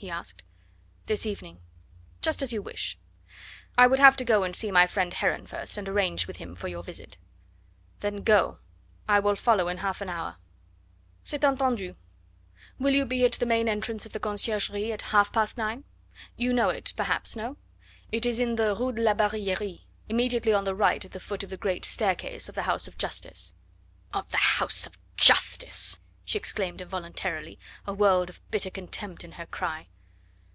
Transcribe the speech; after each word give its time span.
he 0.00 0.08
asked. 0.08 0.44
"This 1.06 1.26
evening." 1.26 1.58
"Just 2.22 2.40
as 2.40 2.52
you 2.52 2.62
wish. 2.62 2.96
I 3.76 3.88
would 3.88 3.98
have 3.98 4.16
to 4.18 4.24
go 4.24 4.44
and 4.44 4.54
see 4.54 4.70
my 4.70 4.86
friend 4.86 5.12
Heron 5.12 5.44
first, 5.44 5.76
and 5.76 5.88
arrange 5.88 6.28
with 6.28 6.36
him 6.36 6.54
for 6.54 6.68
your 6.68 6.84
visit." 6.84 7.18
"Then 7.98 8.22
go. 8.22 8.60
I 9.08 9.18
will 9.18 9.34
follow 9.34 9.66
in 9.66 9.78
half 9.78 10.00
an 10.00 10.08
hour." 10.08 10.36
"C'est 11.24 11.42
entendu. 11.44 11.94
Will 12.78 12.94
you 12.94 13.04
be 13.06 13.24
at 13.24 13.32
the 13.32 13.44
main 13.44 13.68
entrance 13.68 14.06
of 14.06 14.12
the 14.12 14.20
Conciergerie 14.20 14.92
at 14.92 15.02
half 15.10 15.32
past 15.32 15.58
nine? 15.58 15.82
You 16.36 16.52
know 16.52 16.68
it, 16.68 16.92
perhaps 16.96 17.34
no? 17.34 17.56
It 18.12 18.24
is 18.24 18.38
in 18.38 18.54
the 18.54 18.76
Rue 18.76 18.92
de 18.92 19.02
la 19.02 19.14
Barillerie, 19.14 19.82
immediately 20.08 20.52
on 20.54 20.62
the 20.62 20.76
right 20.76 21.04
at 21.04 21.10
the 21.10 21.18
foot 21.18 21.42
of 21.42 21.50
the 21.50 21.56
great 21.56 21.84
staircase 21.84 22.48
of 22.48 22.54
the 22.54 22.62
house 22.70 22.86
of 22.86 22.98
Justice." 22.98 23.52
"Of 24.14 24.30
the 24.30 24.36
house 24.36 24.86
of 24.86 24.96
Justice!" 25.16 25.98
she 26.24 26.36
exclaimed 26.36 26.82
involuntarily, 26.82 27.58
a 27.86 27.94
world 27.94 28.28
of 28.28 28.38
bitter 28.50 28.68
contempt 28.68 29.24
in 29.24 29.32
her 29.32 29.46
cry. 29.46 29.88